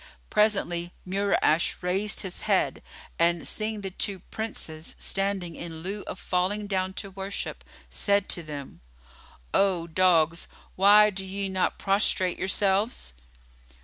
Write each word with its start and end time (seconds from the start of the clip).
Presently, 0.31 0.93
Mura'ash 1.07 1.75
raised 1.83 2.21
his 2.21 2.41
head 2.49 2.81
and, 3.19 3.45
seeing 3.47 3.81
the 3.81 3.91
two 3.91 4.17
Princes 4.31 4.95
standing 4.97 5.55
in 5.55 5.83
lieu 5.83 6.01
of 6.07 6.17
falling 6.17 6.65
down 6.65 6.93
to 6.93 7.11
worship, 7.11 7.63
said 7.91 8.27
to 8.29 8.41
them, 8.41 8.81
"O 9.53 9.85
dogs, 9.85 10.47
why 10.75 11.11
do 11.11 11.23
ye 11.23 11.49
not 11.49 11.77
prostrate 11.77 12.39
yourselves?" 12.39 13.13